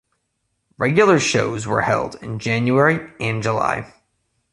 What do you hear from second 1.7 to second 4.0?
held in January and July.